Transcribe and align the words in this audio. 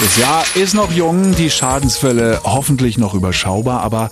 das 0.00 0.16
Jahr 0.16 0.44
ist 0.54 0.74
noch 0.74 0.92
jung, 0.92 1.34
die 1.36 1.50
Schadensfälle 1.50 2.40
hoffentlich 2.44 2.98
noch 2.98 3.14
überschaubar, 3.14 3.82
aber 3.82 4.10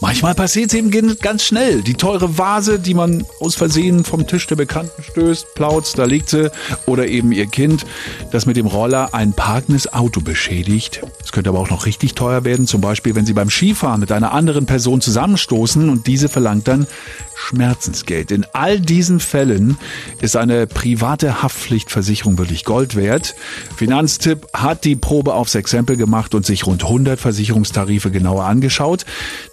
manchmal 0.00 0.34
passiert 0.34 0.70
es 0.70 0.74
eben 0.74 0.90
ganz 1.20 1.44
schnell. 1.44 1.82
Die 1.82 1.94
teure 1.94 2.38
Vase, 2.38 2.78
die 2.78 2.94
man 2.94 3.24
aus 3.40 3.54
Versehen 3.54 4.04
vom 4.04 4.26
Tisch 4.26 4.46
der 4.46 4.56
Bekannten 4.56 5.02
stößt, 5.02 5.54
plautzt, 5.54 5.98
da 5.98 6.04
liegt 6.04 6.30
sie, 6.30 6.50
oder 6.86 7.08
eben 7.08 7.32
ihr 7.32 7.46
Kind, 7.46 7.86
das 8.30 8.46
mit 8.46 8.56
dem 8.56 8.66
Roller 8.66 9.14
ein 9.14 9.32
parkendes 9.32 9.92
Auto 9.92 10.20
beschädigt. 10.20 11.02
Es 11.22 11.32
könnte 11.32 11.50
aber 11.50 11.60
auch 11.60 11.70
noch 11.70 11.86
richtig 11.86 12.14
teuer 12.14 12.44
werden, 12.44 12.66
zum 12.66 12.80
Beispiel, 12.80 13.14
wenn 13.14 13.26
sie 13.26 13.32
beim 13.32 13.50
Skifahren 13.50 14.00
mit 14.00 14.12
einer 14.12 14.32
anderen 14.32 14.66
Person 14.66 15.00
zusammenstoßen 15.00 15.88
und 15.88 16.06
diese 16.06 16.28
verlangt 16.28 16.68
dann 16.68 16.86
Schmerzensgeld. 17.34 18.30
In 18.30 18.46
all 18.52 18.80
diesen 18.80 19.18
Fällen 19.18 19.78
ist 20.20 20.36
eine 20.36 20.66
private 20.66 21.42
Haftpflichtversicherung 21.42 22.38
wirklich 22.38 22.64
Gold 22.64 22.96
wert. 22.96 23.34
Finanztipp 23.76 24.46
hat 24.52 24.84
die 24.84 24.96
Probe 24.96 25.34
aufs 25.34 25.54
Exempel 25.54 25.96
gemacht 25.96 26.34
und 26.34 26.44
sich 26.44 26.66
rund 26.66 26.84
100 26.84 27.18
Versicherungstarife 27.18 28.10
genauer 28.10 28.44
angeschaut. 28.44 29.04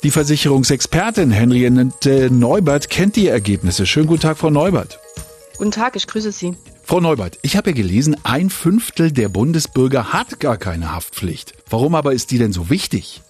Die 0.04 0.12
Versicherungsexpertin 0.38 1.32
Henriette 1.32 2.30
Neubert 2.30 2.92
kennt 2.92 3.16
die 3.16 3.28
Ergebnisse. 3.28 3.88
Schönen 3.88 4.06
guten 4.06 4.22
Tag, 4.22 4.38
Frau 4.38 4.52
Neubert. 4.52 5.00
Guten 5.58 5.72
Tag, 5.72 5.96
ich 5.96 6.06
grüße 6.06 6.32
Sie. 6.32 6.56
Frau 6.84 7.00
Neubert, 7.00 7.40
ich 7.42 7.58
habe 7.58 7.72
ja 7.72 7.76
gelesen, 7.76 8.16
ein 8.22 8.52
Fünftel 8.52 9.12
der 9.12 9.30
Bundesbürger 9.30 10.14
hat 10.14 10.40
gar 10.40 10.58
keine 10.58 10.94
Haftpflicht. 10.94 11.56
Warum 11.72 11.96
aber 11.96 12.14
ist 12.14 12.30
die 12.30 12.38
denn 12.38 12.54
so 12.54 12.70
wichtig? 12.70 13.24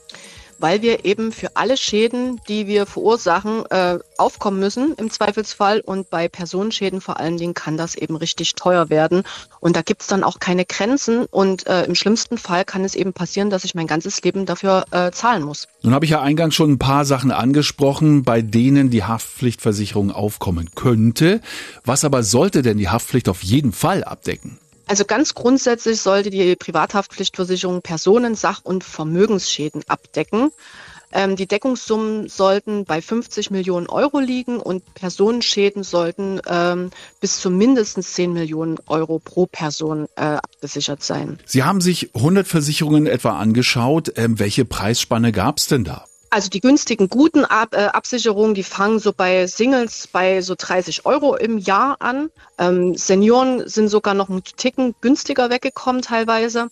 Weil 0.59 0.81
wir 0.81 1.05
eben 1.05 1.31
für 1.31 1.55
alle 1.55 1.77
Schäden, 1.77 2.39
die 2.47 2.67
wir 2.67 2.85
verursachen, 2.85 3.65
äh, 3.69 3.99
aufkommen 4.17 4.59
müssen 4.59 4.93
im 4.95 5.09
Zweifelsfall. 5.09 5.81
Und 5.81 6.09
bei 6.09 6.27
Personenschäden 6.27 7.01
vor 7.01 7.19
allen 7.19 7.37
Dingen 7.37 7.53
kann 7.53 7.77
das 7.77 7.95
eben 7.95 8.15
richtig 8.15 8.55
teuer 8.55 8.89
werden. 8.89 9.23
Und 9.59 9.75
da 9.75 9.81
gibt's 9.81 10.07
dann 10.07 10.23
auch 10.23 10.39
keine 10.39 10.65
Grenzen. 10.65 11.25
Und 11.25 11.67
äh, 11.67 11.83
im 11.83 11.95
schlimmsten 11.95 12.37
Fall 12.37 12.65
kann 12.65 12.83
es 12.83 12.95
eben 12.95 13.13
passieren, 13.13 13.49
dass 13.49 13.63
ich 13.63 13.75
mein 13.75 13.87
ganzes 13.87 14.21
Leben 14.21 14.45
dafür 14.45 14.85
äh, 14.91 15.11
zahlen 15.11 15.43
muss. 15.43 15.67
Nun 15.81 15.93
habe 15.93 16.05
ich 16.05 16.11
ja 16.11 16.21
eingangs 16.21 16.55
schon 16.55 16.71
ein 16.71 16.79
paar 16.79 17.05
Sachen 17.05 17.31
angesprochen, 17.31 18.23
bei 18.23 18.41
denen 18.41 18.89
die 18.89 19.03
Haftpflichtversicherung 19.03 20.11
aufkommen 20.11 20.69
könnte. 20.75 21.41
Was 21.83 22.03
aber 22.03 22.23
sollte 22.23 22.61
denn 22.61 22.77
die 22.77 22.89
Haftpflicht 22.89 23.29
auf 23.29 23.43
jeden 23.43 23.71
Fall 23.71 24.03
abdecken? 24.03 24.59
Also 24.87 25.05
ganz 25.05 25.33
grundsätzlich 25.33 26.01
sollte 26.01 26.29
die 26.29 26.55
Privathaftpflichtversicherung 26.55 27.81
Personen-, 27.81 28.35
Sach- 28.35 28.63
und 28.63 28.83
Vermögensschäden 28.83 29.83
abdecken. 29.87 30.51
Ähm, 31.11 31.35
die 31.35 31.47
Deckungssummen 31.47 32.27
sollten 32.27 32.85
bei 32.85 33.01
50 33.01 33.49
Millionen 33.49 33.87
Euro 33.87 34.19
liegen 34.19 34.59
und 34.59 34.93
Personenschäden 34.93 35.83
sollten 35.83 36.41
ähm, 36.47 36.91
bis 37.21 37.39
zu 37.39 37.49
mindestens 37.49 38.13
10 38.13 38.33
Millionen 38.33 38.77
Euro 38.87 39.19
pro 39.19 39.45
Person 39.45 40.07
äh, 40.15 40.21
abgesichert 40.21 41.03
sein. 41.03 41.39
Sie 41.45 41.63
haben 41.63 41.79
sich 41.79 42.13
100 42.13 42.45
Versicherungen 42.45 43.07
etwa 43.07 43.37
angeschaut. 43.37 44.11
Ähm, 44.17 44.39
welche 44.39 44.65
Preisspanne 44.65 45.31
gab 45.31 45.59
es 45.59 45.67
denn 45.67 45.85
da? 45.85 46.05
Also 46.29 46.49
die 46.49 46.59
günstigen, 46.59 47.07
guten 47.07 47.45
Ab 47.45 47.73
äh, 47.73 47.85
Absicherungen, 47.85 48.53
die 48.53 48.63
fangen 48.63 48.99
so 48.99 49.13
bei 49.13 49.47
Singles 49.47 50.07
bei 50.07 50.41
so 50.41 50.55
30 50.57 51.05
Euro 51.05 51.35
im 51.35 51.57
Jahr 51.57 51.97
an. 52.01 52.29
Ähm, 52.57 52.95
Senioren 52.95 53.67
sind 53.67 53.87
sogar 53.87 54.13
noch 54.13 54.29
einen 54.29 54.43
Ticken 54.43 54.93
günstiger 54.99 55.49
weggekommen 55.49 56.01
teilweise. 56.01 56.67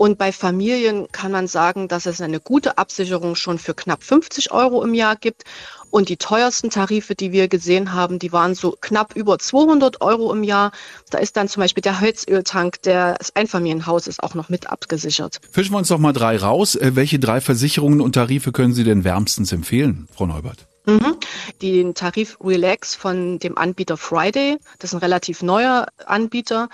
Und 0.00 0.16
bei 0.16 0.32
Familien 0.32 1.08
kann 1.12 1.30
man 1.30 1.46
sagen, 1.46 1.86
dass 1.86 2.06
es 2.06 2.22
eine 2.22 2.40
gute 2.40 2.78
Absicherung 2.78 3.34
schon 3.34 3.58
für 3.58 3.74
knapp 3.74 4.02
50 4.02 4.50
Euro 4.50 4.82
im 4.82 4.94
Jahr 4.94 5.14
gibt. 5.14 5.44
Und 5.90 6.08
die 6.08 6.16
teuersten 6.16 6.70
Tarife, 6.70 7.14
die 7.14 7.32
wir 7.32 7.48
gesehen 7.48 7.92
haben, 7.92 8.18
die 8.18 8.32
waren 8.32 8.54
so 8.54 8.78
knapp 8.80 9.14
über 9.14 9.38
200 9.38 10.00
Euro 10.00 10.32
im 10.32 10.42
Jahr. 10.42 10.72
Da 11.10 11.18
ist 11.18 11.36
dann 11.36 11.48
zum 11.48 11.60
Beispiel 11.60 11.82
der 11.82 12.00
Heizöltank 12.00 12.80
des 12.80 13.36
Einfamilienhauses 13.36 14.20
auch 14.20 14.34
noch 14.34 14.48
mit 14.48 14.70
abgesichert. 14.70 15.38
Fischen 15.50 15.74
wir 15.74 15.76
uns 15.76 15.88
doch 15.88 15.98
mal 15.98 16.14
drei 16.14 16.38
raus. 16.38 16.76
Äh, 16.76 16.92
welche 16.96 17.18
drei 17.18 17.42
Versicherungen 17.42 18.00
und 18.00 18.14
Tarife 18.14 18.52
können 18.52 18.72
Sie 18.72 18.84
denn 18.84 19.04
wärmstens 19.04 19.52
empfehlen, 19.52 20.08
Frau 20.16 20.24
Neubert? 20.24 20.66
Mhm. 20.86 21.16
Den 21.60 21.94
Tarif 21.94 22.38
Relax 22.42 22.94
von 22.94 23.38
dem 23.38 23.58
Anbieter 23.58 23.98
Friday, 23.98 24.56
das 24.78 24.92
ist 24.92 24.94
ein 24.94 25.00
relativ 25.00 25.42
neuer 25.42 25.88
Anbieter. 26.06 26.70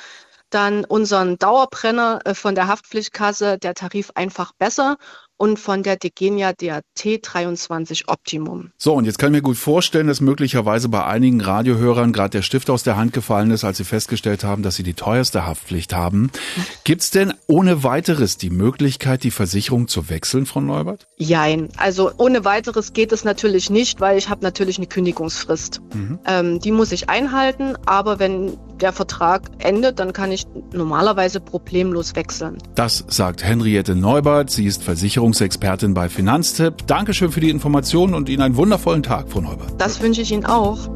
Dann 0.57 0.87
unseren 0.87 1.37
Dauerbrenner 1.37 2.21
äh, 2.25 2.33
von 2.33 2.55
der 2.55 2.67
Haftpflichtkasse, 2.67 3.59
der 3.59 3.75
Tarif 3.75 4.13
einfach 4.15 4.53
besser 4.59 4.97
und 5.37 5.59
von 5.59 5.83
der 5.83 5.97
Degenia 5.97 6.55
der 6.55 6.81
T23 6.97 8.09
Optimum. 8.09 8.71
So, 8.79 8.95
und 8.95 9.05
jetzt 9.05 9.19
kann 9.19 9.35
ich 9.35 9.39
mir 9.39 9.43
gut 9.43 9.59
vorstellen, 9.59 10.07
dass 10.07 10.23
möglicherweise 10.23 10.89
bei 10.89 11.05
einigen 11.05 11.43
Radiohörern 11.43 12.15
gerade 12.15 12.31
der 12.31 12.43
Stift 12.43 12.71
aus 12.71 12.85
der 12.85 12.97
Hand 12.97 13.13
gefallen 13.13 13.51
ist, 13.51 13.65
als 13.65 13.77
sie 13.77 13.85
festgestellt 13.85 14.45
haben, 14.45 14.63
dass 14.63 14.77
sie 14.77 14.83
die 14.83 14.95
teuerste 14.95 15.45
Haftpflicht 15.45 15.93
haben. 15.93 16.31
Gibt's 16.85 17.11
denn 17.11 17.35
ohne 17.47 17.85
weiteres 17.85 18.39
die 18.39 18.49
Möglichkeit, 18.49 19.25
die 19.25 19.31
Versicherung 19.31 19.89
zu 19.89 20.09
wechseln, 20.09 20.47
Frau 20.47 20.63
Neubert? 20.63 21.07
Jein. 21.19 21.69
Also 21.77 22.13
ohne 22.17 22.47
weiteres 22.47 22.95
geht 22.95 23.13
es 23.13 23.25
natürlich 23.25 23.69
nicht, 23.69 24.01
weil 24.01 24.17
ich 24.17 24.31
habe 24.31 24.43
natürlich 24.43 24.79
eine 24.79 24.87
Kündigungsfrist. 24.87 25.83
Mhm. 25.93 26.19
Ähm, 26.27 26.61
die 26.61 26.73
muss 26.73 26.93
ich 26.93 27.11
einhalten, 27.11 27.77
aber 27.85 28.19
wenn 28.19 28.57
der 28.81 28.93
Vertrag 28.93 29.43
endet, 29.59 29.99
dann 29.99 30.13
kann 30.13 30.33
ich 30.33 30.47
normalerweise 30.73 31.41
problemlos 31.41 32.15
wechseln. 32.15 32.59
Das 32.75 33.05
sagt 33.09 33.45
Henriette 33.45 33.95
Neubert. 33.95 34.51
Sie 34.51 34.67
ist 34.67 34.83
Versicherungsexpertin 34.83 35.95
bei 35.95 36.09
Finanztipp. 36.09 36.87
Dankeschön 36.87 37.31
für 37.33 37.41
die 37.41 37.51
Informationen 37.51 38.15
und 38.15 38.29
Ihnen 38.29 38.43
einen 38.43 38.57
wundervollen 38.57 39.03
Tag, 39.03 39.29
Frau 39.29 39.41
Neubert. 39.41 39.75
Das 39.79 40.01
wünsche 40.01 40.23
ich 40.23 40.33
Ihnen 40.33 40.47
auch. 40.47 40.89